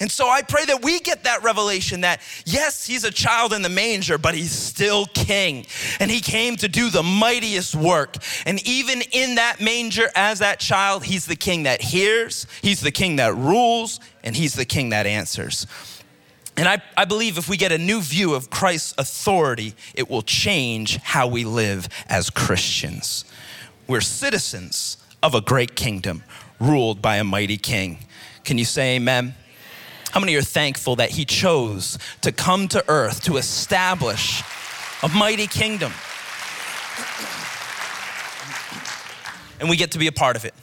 And 0.00 0.10
so 0.10 0.28
I 0.28 0.40
pray 0.40 0.64
that 0.64 0.82
we 0.82 0.98
get 1.00 1.24
that 1.24 1.42
revelation 1.42 2.00
that 2.00 2.20
yes, 2.46 2.86
he's 2.86 3.04
a 3.04 3.10
child 3.10 3.52
in 3.52 3.60
the 3.60 3.68
manger, 3.68 4.16
but 4.16 4.34
he's 4.34 4.50
still 4.50 5.04
king. 5.06 5.66
And 6.00 6.10
he 6.10 6.20
came 6.20 6.56
to 6.56 6.68
do 6.68 6.88
the 6.88 7.02
mightiest 7.02 7.74
work. 7.74 8.16
And 8.46 8.66
even 8.66 9.02
in 9.12 9.34
that 9.34 9.60
manger, 9.60 10.08
as 10.14 10.38
that 10.38 10.58
child, 10.58 11.04
he's 11.04 11.26
the 11.26 11.36
king 11.36 11.64
that 11.64 11.82
hears, 11.82 12.46
he's 12.62 12.80
the 12.80 12.90
king 12.90 13.16
that 13.16 13.36
rules, 13.36 14.00
and 14.24 14.34
he's 14.34 14.54
the 14.54 14.64
king 14.64 14.88
that 14.90 15.06
answers. 15.06 15.66
And 16.56 16.68
I, 16.68 16.82
I 16.96 17.04
believe 17.04 17.38
if 17.38 17.48
we 17.48 17.56
get 17.56 17.70
a 17.72 17.78
new 17.78 18.00
view 18.00 18.34
of 18.34 18.50
Christ's 18.50 18.94
authority, 18.98 19.74
it 19.94 20.10
will 20.10 20.22
change 20.22 20.96
how 20.96 21.26
we 21.26 21.44
live 21.44 21.88
as 22.08 22.30
Christians. 22.30 23.24
We're 23.86 24.00
citizens 24.00 24.96
of 25.22 25.34
a 25.34 25.40
great 25.40 25.74
kingdom 25.74 26.22
ruled 26.58 27.02
by 27.02 27.16
a 27.16 27.24
mighty 27.24 27.56
king. 27.56 27.98
Can 28.44 28.58
you 28.58 28.64
say 28.64 28.96
amen? 28.96 29.34
How 30.10 30.20
many 30.20 30.34
are 30.34 30.42
thankful 30.42 30.96
that 30.96 31.10
He 31.10 31.24
chose 31.24 31.98
to 32.22 32.32
come 32.32 32.68
to 32.68 32.84
earth 32.88 33.22
to 33.24 33.36
establish 33.36 34.42
a 35.02 35.08
mighty 35.08 35.46
kingdom? 35.46 35.92
And 39.60 39.68
we 39.68 39.76
get 39.76 39.92
to 39.92 39.98
be 39.98 40.06
a 40.06 40.12
part 40.12 40.36
of 40.36 40.44
it. 40.44 40.54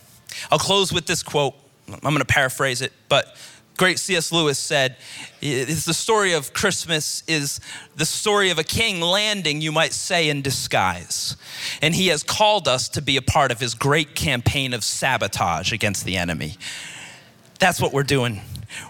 I'll 0.52 0.60
close 0.60 0.92
with 0.92 1.06
this 1.06 1.24
quote. 1.24 1.54
I'm 1.88 2.00
going 2.00 2.18
to 2.18 2.26
paraphrase 2.26 2.82
it, 2.82 2.92
but 3.08 3.38
great 3.78 4.00
C.S. 4.00 4.32
Lewis 4.32 4.60
said, 4.60 4.98
it's 5.40 5.86
the 5.86 5.94
story 5.94 6.34
of 6.34 6.52
Christmas 6.52 7.24
is 7.28 7.62
the 7.96 8.06
story 8.06 8.50
of 8.50 8.58
a 8.58 8.64
king 8.64 9.00
landing, 9.00 9.62
you 9.62 9.72
might 9.72 9.94
say, 9.94 10.30
in 10.30 10.42
disguise. 10.42 11.38
And 11.82 11.96
he 11.96 12.08
has 12.08 12.24
called 12.24 12.68
us 12.68 12.90
to 12.90 13.02
be 13.02 13.16
a 13.16 13.22
part 13.22 13.52
of 13.52 13.60
his 13.60 13.76
great 13.76 14.16
campaign 14.16 14.74
of 14.74 14.84
sabotage 14.84 15.72
against 15.72 16.04
the 16.04 16.18
enemy. 16.18 16.58
That's 17.60 17.80
what 17.80 17.94
we're 17.94 18.04
doing 18.04 18.42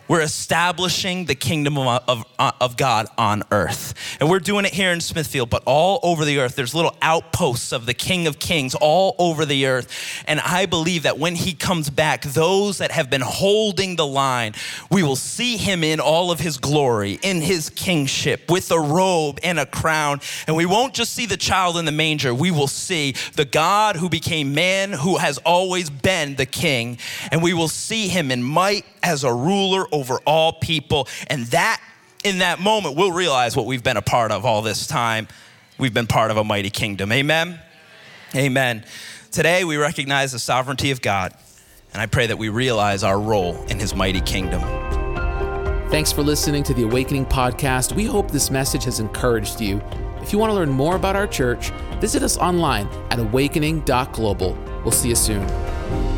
we're 0.07 0.21
establishing 0.21 1.25
the 1.25 1.35
kingdom 1.35 1.77
of, 1.77 2.03
of, 2.07 2.25
uh, 2.39 2.51
of, 2.61 2.77
God 2.77 3.07
on 3.17 3.43
earth. 3.51 3.93
And 4.19 4.29
we're 4.29 4.39
doing 4.39 4.65
it 4.65 4.73
here 4.73 4.91
in 4.91 5.01
Smithfield, 5.01 5.49
but 5.49 5.63
all 5.65 5.99
over 6.03 6.25
the 6.25 6.39
earth. 6.39 6.55
There's 6.55 6.75
little 6.75 6.95
outposts 7.01 7.71
of 7.71 7.85
the 7.85 7.93
King 7.93 8.27
of 8.27 8.39
Kings 8.39 8.75
all 8.75 9.15
over 9.17 9.45
the 9.45 9.65
earth. 9.65 10.23
And 10.27 10.39
I 10.39 10.65
believe 10.65 11.03
that 11.03 11.17
when 11.17 11.35
he 11.35 11.53
comes 11.53 11.89
back, 11.89 12.21
those 12.21 12.77
that 12.77 12.91
have 12.91 13.09
been 13.09 13.21
holding 13.21 13.95
the 13.95 14.05
line, 14.05 14.53
we 14.91 15.03
will 15.03 15.15
see 15.15 15.57
him 15.57 15.83
in 15.83 15.99
all 15.99 16.31
of 16.31 16.39
his 16.39 16.57
glory, 16.57 17.19
in 17.21 17.41
his 17.41 17.69
kingship, 17.69 18.49
with 18.49 18.71
a 18.71 18.79
robe 18.79 19.39
and 19.43 19.59
a 19.59 19.65
crown. 19.65 20.21
And 20.45 20.55
we 20.55 20.65
won't 20.65 20.93
just 20.93 21.13
see 21.13 21.25
the 21.25 21.37
child 21.37 21.77
in 21.77 21.85
the 21.85 21.91
manger, 21.91 22.33
we 22.33 22.51
will 22.51 22.67
see 22.67 23.15
the 23.35 23.45
God 23.45 23.95
who 23.95 24.09
became 24.09 24.53
man, 24.53 24.91
who 24.93 25.17
has 25.17 25.37
always 25.39 25.89
been 25.89 26.35
the 26.35 26.45
king. 26.45 26.97
And 27.31 27.41
we 27.41 27.53
will 27.53 27.67
see 27.67 28.07
him 28.07 28.31
in 28.31 28.43
might 28.43 28.85
as 29.03 29.23
a 29.23 29.33
ruler 29.33 29.85
over 29.97 30.19
all 30.25 30.53
people. 30.53 31.07
And 31.27 31.45
that, 31.47 31.81
in 32.23 32.39
that 32.39 32.59
moment, 32.59 32.95
we'll 32.95 33.11
realize 33.11 33.55
what 33.55 33.65
we've 33.65 33.83
been 33.83 33.97
a 33.97 34.01
part 34.01 34.31
of 34.31 34.45
all 34.45 34.61
this 34.61 34.85
time. 34.85 35.27
We've 35.77 35.93
been 35.93 36.07
part 36.07 36.31
of 36.31 36.37
a 36.37 36.43
mighty 36.43 36.69
kingdom. 36.69 37.11
Amen? 37.11 37.59
Amen. 38.35 38.85
Today, 39.31 39.63
we 39.63 39.77
recognize 39.77 40.31
the 40.31 40.39
sovereignty 40.39 40.91
of 40.91 41.01
God. 41.01 41.33
And 41.93 42.01
I 42.01 42.05
pray 42.05 42.27
that 42.27 42.37
we 42.37 42.49
realize 42.49 43.03
our 43.03 43.19
role 43.19 43.55
in 43.65 43.79
his 43.79 43.95
mighty 43.95 44.21
kingdom. 44.21 44.61
Thanks 45.89 46.11
for 46.11 46.21
listening 46.21 46.63
to 46.63 46.73
the 46.73 46.83
Awakening 46.83 47.25
Podcast. 47.25 47.93
We 47.93 48.05
hope 48.05 48.29
this 48.29 48.51
message 48.51 48.83
has 48.83 48.99
encouraged 48.99 49.61
you. 49.61 49.81
If 50.21 50.33
you 50.33 50.37
want 50.37 50.51
to 50.51 50.55
learn 50.55 50.69
more 50.69 50.95
about 50.95 51.15
our 51.15 51.27
church, 51.27 51.69
visit 52.01 52.21
us 52.23 52.37
online 52.37 52.87
at 53.09 53.19
awakening.global. 53.19 54.57
We'll 54.83 54.91
see 54.91 55.09
you 55.09 55.15
soon. 55.15 56.16